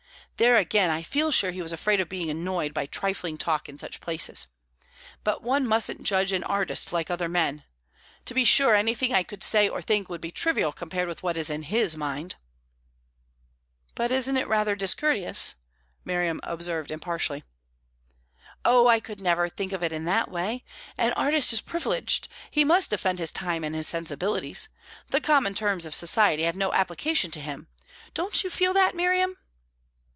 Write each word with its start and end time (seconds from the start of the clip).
There 0.37 0.57
again, 0.57 0.89
I 0.89 1.03
feel 1.03 1.29
sure 1.31 1.51
he 1.51 1.61
was 1.61 1.71
afraid 1.71 1.99
of 2.01 2.09
being 2.09 2.31
annoyed 2.31 2.73
by 2.73 2.87
trifling 2.87 3.37
talk 3.37 3.69
in 3.69 3.77
such 3.77 3.99
places. 3.99 4.47
But 5.23 5.43
one 5.43 5.67
mustn't 5.67 6.01
judge 6.01 6.31
an 6.31 6.43
artist 6.45 6.91
like 6.91 7.11
other 7.11 7.29
men. 7.29 7.63
To 8.25 8.33
be 8.33 8.43
sure, 8.43 8.73
anything 8.73 9.13
I 9.13 9.21
could 9.21 9.43
say 9.43 9.69
or 9.69 9.83
think 9.83 10.09
would 10.09 10.19
be 10.21 10.31
trivial 10.31 10.73
compared 10.73 11.07
with 11.07 11.21
what 11.21 11.37
is 11.37 11.51
in 11.51 11.61
his 11.61 11.95
mind." 11.95 12.37
"But 13.93 14.09
isn't 14.11 14.35
it 14.35 14.47
rather 14.47 14.75
discourteous?" 14.75 15.53
Miriam 16.03 16.39
observed 16.41 16.89
impartially. 16.89 17.43
"Oh, 18.65 18.87
I 18.87 18.99
could 18.99 19.19
never 19.21 19.47
think 19.47 19.71
of 19.71 19.83
it 19.83 19.91
in 19.91 20.05
that 20.05 20.31
way! 20.31 20.63
An 20.97 21.13
artist 21.13 21.53
is 21.53 21.61
privileged; 21.61 22.27
he 22.49 22.63
must 22.63 22.89
defend 22.89 23.19
his 23.19 23.31
time 23.31 23.63
and 23.63 23.75
his 23.75 23.87
sensibilities. 23.87 24.69
The 25.11 25.21
common 25.21 25.53
terms 25.53 25.85
of 25.85 25.93
society 25.93 26.41
have 26.45 26.55
no 26.57 26.73
application 26.73 27.29
to 27.29 27.39
him. 27.39 27.67
Don't 28.15 28.43
you 28.43 28.49
feel 28.49 28.73
that, 28.73 28.95
Miriam?" 28.95 29.37